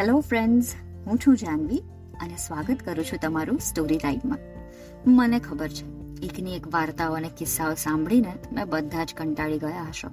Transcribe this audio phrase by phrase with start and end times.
[0.00, 0.74] Hello friends
[1.06, 1.78] હું છું જાનવી
[2.20, 4.38] અને સ્વાગત કરું છું તમારું સ્ટોરી ટાઈમમાં
[5.06, 5.84] મને ખબર છે
[6.26, 10.08] એકની એક વાર્તાઓ અને કિસ્સાઓ સાંભળીને તમે બધા જ કંટાળી ગયા હશો.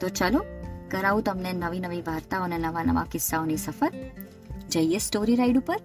[0.00, 0.44] તો ચલો,
[0.90, 3.92] કરાવું તમને નવી નવી વાર્તાઓ અને નવા નવા કિસ્સાઓની સફર.
[4.68, 5.76] જઈએ સ્ટોરી રાઈડ ઉપર.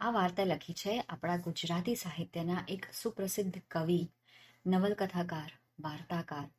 [0.00, 4.10] આ વાર્તા લખી છે આપણા ગુજરાતી સાહિત્યના એક સુપ્રસિદ્ધ કવિ,
[4.66, 6.50] નવલકથાકાર, વાર્તાકાર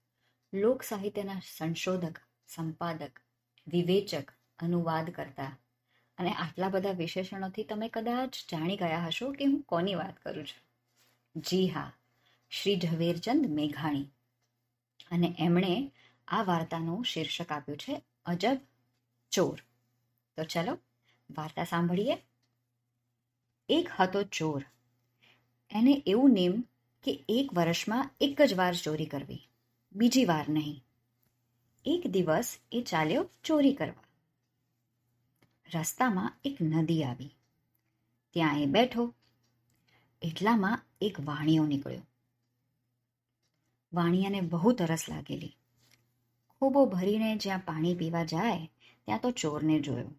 [0.54, 3.20] લોક સાહિત્યના સંશોધક સંપાદક,
[3.68, 5.58] વિવેચક, અનુવાદ કરતા.
[6.18, 10.64] અને આટલા બધા વિશેષણોથી તમે કદાચ જાણી ગયા હશો કે હું કોની વાત કરું છું?
[11.36, 11.94] જી હા,
[12.50, 14.04] શ્રી ઝવેરચંદ મેઘાણી.
[15.12, 15.92] અને એમણે
[16.28, 18.58] આ વાર્તાનું શીર્ષક આપ્યું છે, અજબ
[19.32, 19.60] ચોર.
[20.38, 20.78] તો ચલો,
[21.38, 22.18] વાર્તા સાંભળીએ.
[23.70, 24.66] એક હતો ચોર.
[25.72, 26.62] એને એવું નેમ
[27.04, 29.50] કે એક વર્ષમાં એક જ વાર ચોરી કરવી,
[29.94, 30.85] બીજી વાર નહીં.
[31.86, 34.04] એક દિવસ એ ચાલ્યો ચોરી કરવા.
[35.74, 37.36] રસ્તામાં એક નદી આવી.
[38.30, 39.14] ત્યાં એ બેઠો.
[40.22, 42.02] એટલામાં એક વાણિયો નીકળ્યો.
[43.94, 45.58] વાણિયાને બહુ તરસ લાગેલી.
[46.60, 48.72] ખૂબો ભરીને જ્યાં પાણી પીવા જાય,
[49.06, 50.12] ત્યાં તો ચોરને જોયો.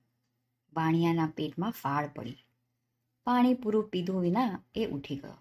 [0.75, 2.36] વાણિયાના પેટમાં ફાળ પડી.
[3.25, 5.34] પાણી પૂરું પીધું વિના એ ઉઠી ગયો.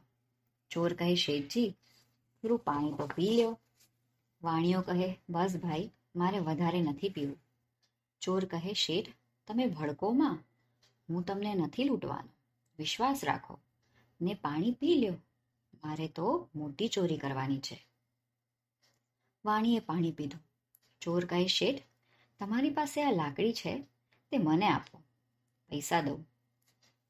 [0.69, 1.69] ચોર કહે, શેઠજી,
[2.41, 3.59] પૂરું પાણી તો પી લ્યો.
[4.43, 7.37] વાણિયો કહે, બસ ભાઈ મારે વધારે નથી પીવું.
[8.21, 9.13] ચોર કહે, શેઠ,
[9.47, 10.39] તમે ભડકોમાં?
[11.09, 12.29] હું તમને નથી લૂંટવાનો.
[12.79, 13.59] વિશ્વાસ રાખો.
[14.21, 15.13] ને પાણી પી લ્યો.
[15.83, 17.85] મારે તો મોટી ચોરી કરવાની છે.
[19.45, 20.41] વાણીએ પાણી પીધું.
[21.01, 21.83] ચોર કહે, શેઠ,
[22.39, 23.83] તમારી પાસે આ લાકડી છે,
[24.31, 25.03] તે મને આપો.
[25.69, 26.25] પૈસા દઉં.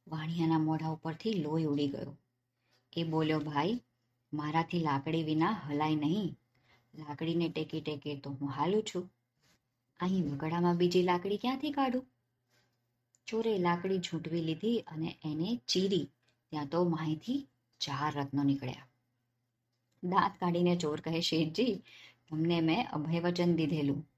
[0.08, 2.17] વાણિયાના મોઢા ઉપરથી લોહી ઉડી ગયો.
[2.97, 3.81] એ બોલ્યો, ભાઈ,
[4.34, 6.38] મારાથી લાકડી વિના હલાય નહીં.
[6.97, 9.11] લાકડીને ટેકી ટેકે તો હું હાલું છું.
[9.99, 12.07] અહીં વગડામાં બીજી લાકડી ક્યાંથી કાઢું?
[13.27, 16.09] ચોરે લાકડી ઝૂંટવી લીધી અને એને ચીરી.
[16.50, 17.47] ત્યાં તો માહિતી
[17.79, 18.88] ચાર રત્નો નીકળ્યા.
[20.03, 21.84] દાંત કાઢીને ચોર કહે, શેઠજી,
[22.29, 24.09] તમને મેં અભય વચન દીધેલું.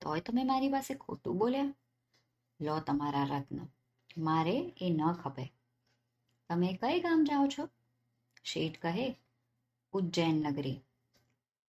[0.00, 1.74] તોય તમે મારી પાસે ખોટું બોલ્યા?
[2.60, 3.58] લો તમારા રત્ન.
[4.18, 5.52] મારે એ ન ખપે.
[6.48, 7.68] તમે કઈ ગામ જાઓ છો?
[8.44, 9.16] શેઠ કહે,
[9.92, 10.80] ઉજ્જૈન નગરી.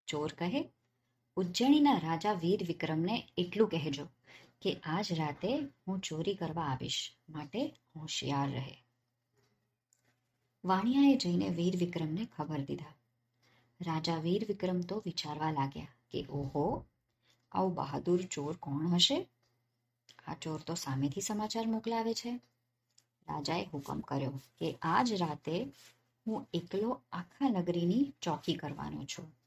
[0.07, 0.71] ચોર કહે
[1.35, 4.05] ઉજ્જૈનીના રાજા વીર વિક્રમને એટલું કહેજો
[4.61, 5.57] કે આજ રાતે
[5.87, 8.85] હું ચોરી કરવા આવીશ માટે હોશિયાર રહે.
[10.65, 12.93] વાણિયાએ જઈને વીર વિક્રમને ખબર દીધા.
[13.81, 16.85] રાજા વીર વિક્રમ તો વિચારવા લાગ્યા કે, ઓહો,
[17.51, 19.27] આવું બહાદુર ચોર કોણ હશે?
[20.27, 22.39] આ ચોર તો સામેથી સમાચાર મોકલાવે છે.
[23.27, 25.73] રાજાએ હુકમ કર્યો કે, આજ રાતે
[26.27, 29.44] હું એકલો આખા નગરીની ચોકી કરવાનો છું.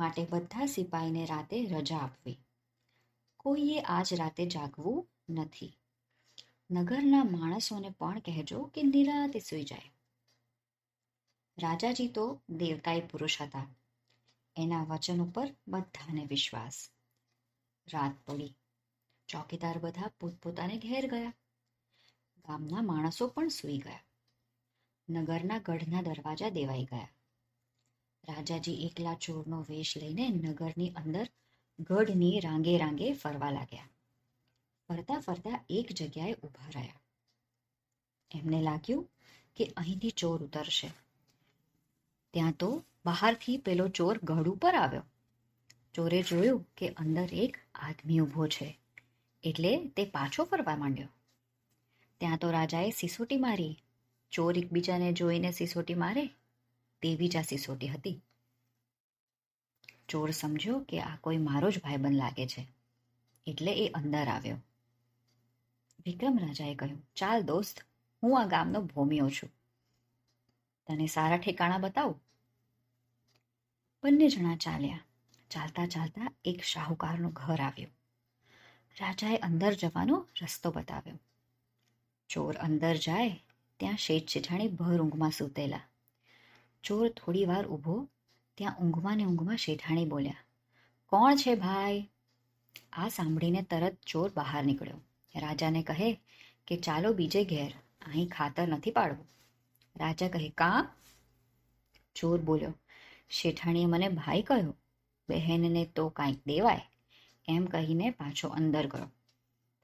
[0.00, 2.38] માટે બધા સિપાહીને રાતે રજા આપવી.
[3.36, 5.76] કોઈએ આજ રાતે જાગવું નથી.
[6.70, 9.92] નગરના માણસોને પણ કહેજો કે નિરાતે સૂઈ જાય.
[11.58, 13.66] રાજાજી તો દેવતાઈ પુરુષ હતા.
[14.56, 16.90] એના વચન ઉપર બધાને વિશ્વાસ.
[17.92, 18.54] રાત પડી.
[19.28, 21.32] ચોકીદાર બધા પોતપોતાને ઘેર ગયા.
[22.48, 24.00] ગામના માણસો પણ સૂઈ ગયા.
[25.10, 27.08] નગરના ગઢના દરવાજા દેવાઈ ગયા.
[28.28, 31.26] રાજાજી એકલા ચોરનો વેશ લઈને નગરની અંદર
[31.80, 33.88] ગઢની રાંગે રાંગે ફરવા લાગ્યા.
[34.88, 37.00] ફરતા ફરતા એક જગ્યાએ ઊભા રહ્યા.
[38.34, 39.08] એમને લાગ્યું
[39.56, 40.90] કે અહીંથી ચોર ઉતરશે.
[42.34, 45.02] ત્યાં તો બહારથી પેલો ચોર ગઢ ઉપર આવ્યો.
[45.94, 48.78] ચોરે જોયું કે અંદર એક આદમી ઊભો છે,
[49.42, 51.08] એટલે તે પાછો ફરવા માંડ્યો.
[52.20, 53.76] ત્યાં તો રાજાએ સિસોટી મારી.
[54.32, 56.24] ચોર એકબીજાને જોઈને સિસોટી મારે.
[57.02, 58.20] તેવી જ આ સિસોટી હતી.
[60.08, 62.68] ચોર સમજ્યો કે આ કોઈ મારો જ ભાઈબંધ લાગે છે.
[63.46, 64.56] એટલે એ અંદર આવ્યો.
[66.06, 67.80] વિક્રમ રાજાએ કહ્યું, ચાલ દોસ્ત,
[68.22, 69.50] હું આ ગામનો ભોમિયો છું.
[70.86, 72.22] તને સારા ઠેકાણા બતાવું?
[74.02, 75.00] બંને જણા ચાલ્યા.
[75.50, 77.90] ચાલતા ચાલતા એક શાહુકારનું ઘર આવ્યું.
[79.00, 81.18] રાજાએ અંદર જવાનો રસ્તો બતાવ્યો.
[82.28, 83.40] ચોર અંદર જાય,
[83.76, 85.80] ત્યાં શેઠ જેઠાણી ભર ઊંઘમાં સૂતેલા.
[86.84, 88.08] ચોર થોડી વાર ઊભો,
[88.58, 90.46] ત્યાં ઊંઘમાં ને ઊંઘમાં શેઠાણી બોલ્યા,
[91.12, 92.10] કોણ છે ભાઈ?
[92.92, 95.00] આ સાંભળીને તરત ચોર બહાર નીકળ્યો.
[95.34, 96.08] રાજાને કહે
[96.66, 97.72] કે, ચાલો બીજે ઘેર,
[98.06, 99.28] અહીં ખાતર નથી પાડવું.
[99.96, 100.88] રાજા કહે, કાં?
[102.14, 102.74] ચોર બોલ્યો,
[103.30, 104.74] શેઠાણીએ મને ભાઈ કહ્યો,
[105.28, 106.90] બહેનને તો કાંઈક દેવાય,
[107.48, 109.10] એમ કહીને પાછો અંદર ગયો.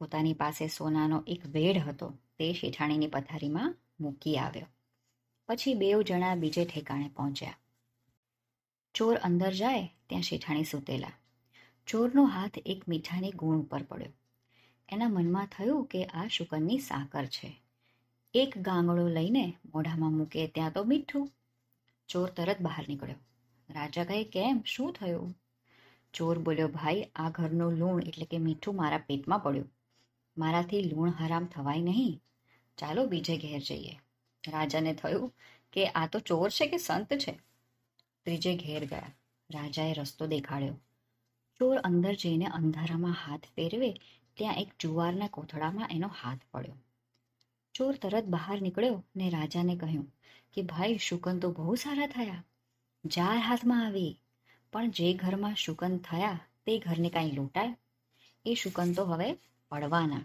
[0.00, 2.08] પોતાની પાસે સોનાનો એક વેડ હતો,
[2.38, 4.66] તે શેઠાણીની પથારીમાં મૂકી આવ્યો.
[5.48, 7.54] પછી બેવ જણા બીજે ઠેકાણે પહોંચ્યા.
[8.94, 11.12] ચોર અંદર જાય ત્યાં શેઠાણી સૂતેલા.
[11.86, 14.12] ચોરનો હાથ એક મીઠાની ગુણ ઉપર પડ્યો.
[14.88, 17.62] એના મનમાં થયું કે આ શુકનની સાકર છે.
[18.34, 21.30] એક ગાંગડો લઈને મોઢામાં મૂકે ત્યાં તો મીઠું.
[22.08, 23.16] ચોર તરત બહાર નીકળ્યો.
[23.70, 24.62] રાજા કહે કેમ?
[24.66, 25.38] શું થયું?
[26.14, 29.72] ચોર બોલ્યો, ભાઈ, આ ઘરનું લૂણ એટલે કે મીઠું મારા પેટમાં પડ્યું.
[30.36, 32.22] મારાથી લૂણ હરામ થવાય નહીં.
[32.78, 34.00] ચાલો બીજે ઘેર જઈએ.
[34.48, 35.32] રાજાને થયું
[35.72, 37.32] કે આ તો ચોર છે કે સંત છે?
[38.24, 39.12] ત્રીજે ઘેર ગયા.
[39.50, 40.74] રાજાએ રસ્તો દેખાડ્યો.
[41.58, 43.92] ચોર અંદર જઈને અંધારામાં હાથ ફેરવે
[44.36, 46.74] ત્યાં એક જુવારના કોથળામાં એનો હાથ પડ્યો.
[47.74, 50.12] ચોર તરત બહાર નીકળ્યો ને રાજાને કહ્યું
[50.52, 52.44] કે, ભાઈ, શુકન તો બહુ સારા થયા.
[53.06, 54.20] જાર હાથમાં આવી.
[54.72, 57.76] પણ જે ઘરમાં શુકન થયા, તે ઘરને કાંઈ લૂંટાય?
[58.46, 59.38] એ શુકન તો હવે
[59.68, 60.20] પડવાના.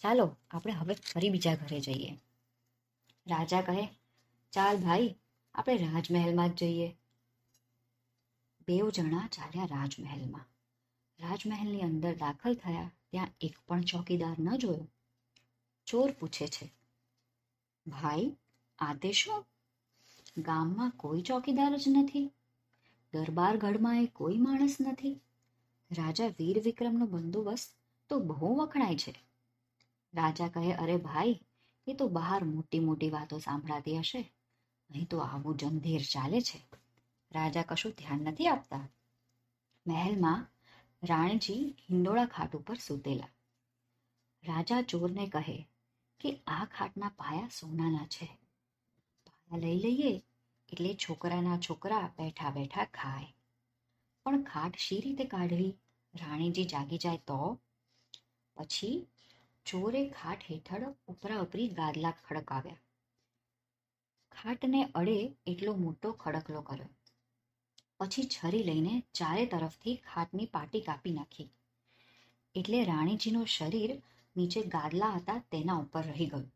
[0.00, 2.16] ચાલો, આપણે હવે ફરી બીજા ઘરે જઈએ.
[3.28, 3.88] રાજા કહે,
[4.52, 5.16] ચાલ ભાઈ,
[5.54, 6.88] આપણે રાજમહેલમાં જ જઈએ.
[8.68, 10.46] બેવ જણા ચાલ્યા રાજમહેલમાં.
[11.20, 14.88] રાજમહેલની અંદર દાખલ થયા, ત્યાં એક પણ ચોકીદાર ન જોયો.
[15.86, 16.72] ચોર પૂછે છે,
[17.86, 18.36] ભાઈ
[18.78, 19.46] આ તે શું?
[20.38, 22.32] ગામમાં કોઈ ચોકીદાર જ નથી?
[23.12, 25.20] દરબાર ગઢમાં એ કોઈ માણસ નથી?
[25.90, 27.76] રાજા વીર વિક્રમનો બંદોબસ્ત
[28.08, 29.14] તો બહુ વખણાય છે.
[30.14, 31.40] રાજા કહે, અરે ભાઈ
[31.88, 34.32] એ તો બહાર મોટી મોટી વાતો સાંભળાતી હશે.
[34.90, 36.60] અહીં તો આવું જંધીર ચાલે છે.
[37.32, 38.88] રાજા કશું ધ્યાન નથી આપતા.
[39.86, 40.46] મહેલમાં
[41.02, 43.28] રાણીજી હિંડોળા ખાટ ઉપર સૂતેલા.
[44.44, 45.68] રાજા ચોરને કહે
[46.20, 48.38] કે આ ખાટના પાયા સોનાના છે.
[49.26, 50.22] પાયા લઈ લઈએ
[50.72, 53.34] એટલે છોકરાના છોકરા બેઠા બેઠા ખાય.
[54.24, 55.74] પણ ખાટ શી રીતે કાઢવી?
[56.14, 57.60] રાણીજી જાગી જાય તો?
[58.56, 59.06] પછી
[59.70, 62.84] ચોરે ખાટ હેઠળ ઉપરા ઉપરી ગાદલા ખડકાવ્યા
[64.32, 65.16] ખાટને અડે
[65.46, 66.90] એટલો મોટો ખડકલો કર્યો.
[67.98, 71.48] પછી છરી લઈને ચારે તરફથી ખાટની પાટી કાપી નાખી.
[72.54, 73.96] એટલે રાણીજીનું શરીર
[74.36, 76.46] નીચે ગાદલા હતા તેના ઉપર રહી ગયું.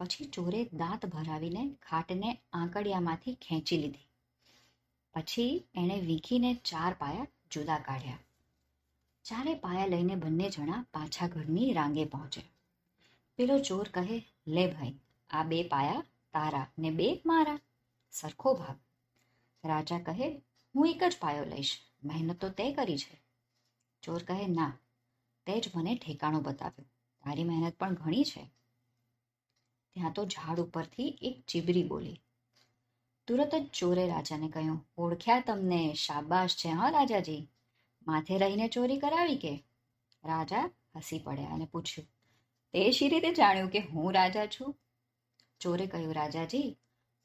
[0.00, 4.06] પછી ચોરે દાંત ભરાવીને ખાટને આંકડિયામાંથી ખેંચી લીધી.
[5.14, 8.25] પછી એણે વીખીને ચાર પાયા જુદા કાઢ્યા.
[9.28, 12.42] ચારે પાયા લઈને બંને જણા પાછા ઘરની રાંગે પહોંચે
[13.36, 14.94] પેલો ચોર કહે, લે ભાઈ,
[15.30, 17.58] આ બે પાયા તારા ને બે મારા.
[18.10, 18.78] સરખો ભાગ.
[19.64, 20.42] રાજા કહે,
[20.74, 23.20] હું એક જ પાયો લઈશ, મહેનત તો તે કરી છે.
[24.02, 24.72] ચોર કહે, ના,
[25.46, 26.88] તે જ મને ઠેકાણું બતાવ્યું.
[27.24, 28.50] તારી મહેનત પણ ઘણી છે.
[29.94, 32.20] ત્યાં તો ઝાડ ઉપરથી એક ચીબરી બોલી.
[33.26, 37.48] તુરત જ ચોરે રાજાને કહ્યું, ઓળખ્યા તમને શાબાશ છે, હા, રાજાજી.
[38.06, 39.64] માથે રહીને ચોરી કરાવી કે?
[40.24, 42.08] રાજા હસી પડ્યા અને પૂછ્યું,
[42.72, 44.76] તે શી રીતે જાણ્યું કે હું રાજા છું?
[45.60, 46.76] ચોરે કહ્યું, રાજાજી,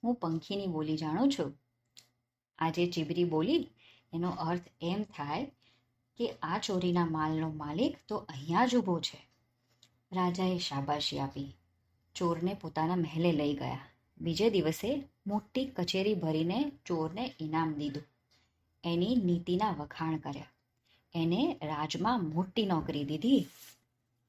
[0.04, 1.60] હું પંખીની બોલી જાણું છું.
[2.58, 3.68] આજે ચીબરી બોલી,
[4.14, 5.46] એનો અર્થ એમ થાય
[6.18, 9.28] કે આ ચોરીના માલનો માલિક તો અહીંયા જ ઊભો છે.
[10.12, 11.58] રાજાએ શાબાશી આપી.
[12.16, 13.80] ચોરને પોતાના મહેલે લઈ ગયા.
[14.18, 18.04] બીજે દિવસે મોટી કચેરી ભરીને ચોરને ઇનામ દીધું.
[18.84, 20.46] એની નીતિના વખાણ કર્યા.
[21.14, 23.48] એને રાજમાં મોટી નોકરી દીધી.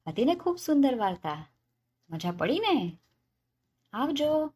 [0.07, 1.47] હતી ને ખૂબ સુંદર વાર્તા.
[2.09, 2.97] મજા પડી ને?
[3.93, 4.53] આવજો.